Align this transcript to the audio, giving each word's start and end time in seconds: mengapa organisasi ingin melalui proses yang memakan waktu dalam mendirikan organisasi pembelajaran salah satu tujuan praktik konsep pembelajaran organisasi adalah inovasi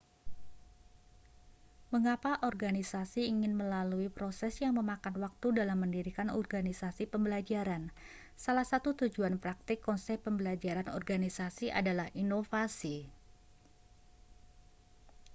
mengapa 1.93 2.33
organisasi 2.49 3.21
ingin 3.31 3.53
melalui 3.59 4.07
proses 4.17 4.53
yang 4.63 4.73
memakan 4.79 5.13
waktu 5.23 5.47
dalam 5.61 5.77
mendirikan 5.83 6.27
organisasi 6.41 7.03
pembelajaran 7.13 7.83
salah 8.43 8.65
satu 8.71 8.89
tujuan 9.01 9.33
praktik 9.43 9.77
konsep 9.87 10.17
pembelajaran 10.25 10.87
organisasi 10.99 11.67
adalah 11.79 12.07
inovasi 12.21 12.97